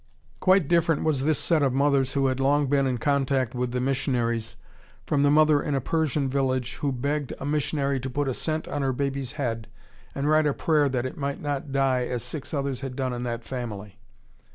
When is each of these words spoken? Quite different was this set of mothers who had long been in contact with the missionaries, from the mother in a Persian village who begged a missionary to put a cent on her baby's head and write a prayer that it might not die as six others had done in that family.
Quite 0.39 0.67
different 0.67 1.03
was 1.03 1.25
this 1.25 1.37
set 1.37 1.61
of 1.61 1.73
mothers 1.73 2.13
who 2.13 2.25
had 2.25 2.39
long 2.39 2.65
been 2.65 2.87
in 2.87 2.97
contact 2.97 3.53
with 3.53 3.69
the 3.69 3.79
missionaries, 3.79 4.55
from 5.05 5.21
the 5.21 5.29
mother 5.29 5.61
in 5.61 5.75
a 5.75 5.79
Persian 5.79 6.27
village 6.27 6.77
who 6.77 6.91
begged 6.91 7.33
a 7.39 7.45
missionary 7.45 7.99
to 7.99 8.09
put 8.09 8.27
a 8.27 8.33
cent 8.33 8.67
on 8.67 8.81
her 8.81 8.93
baby's 8.93 9.33
head 9.33 9.67
and 10.15 10.27
write 10.27 10.47
a 10.47 10.55
prayer 10.55 10.89
that 10.89 11.05
it 11.05 11.17
might 11.19 11.39
not 11.39 11.71
die 11.71 12.05
as 12.07 12.23
six 12.23 12.51
others 12.51 12.81
had 12.81 12.95
done 12.95 13.13
in 13.13 13.21
that 13.25 13.43
family. 13.43 13.99